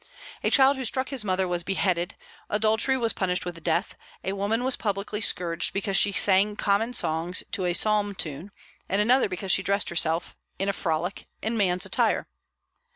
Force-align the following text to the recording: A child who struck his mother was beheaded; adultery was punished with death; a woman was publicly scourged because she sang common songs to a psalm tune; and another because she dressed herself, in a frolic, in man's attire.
A 0.43 0.49
child 0.49 0.77
who 0.77 0.83
struck 0.83 1.09
his 1.09 1.23
mother 1.23 1.47
was 1.47 1.61
beheaded; 1.61 2.15
adultery 2.49 2.97
was 2.97 3.13
punished 3.13 3.45
with 3.45 3.61
death; 3.63 3.93
a 4.23 4.33
woman 4.33 4.63
was 4.63 4.75
publicly 4.75 5.21
scourged 5.21 5.73
because 5.73 5.95
she 5.95 6.11
sang 6.11 6.55
common 6.55 6.95
songs 6.95 7.43
to 7.51 7.65
a 7.65 7.73
psalm 7.75 8.15
tune; 8.15 8.49
and 8.89 8.99
another 8.99 9.29
because 9.29 9.51
she 9.51 9.61
dressed 9.61 9.89
herself, 9.89 10.35
in 10.57 10.67
a 10.67 10.73
frolic, 10.73 11.27
in 11.43 11.55
man's 11.55 11.85
attire. 11.85 12.27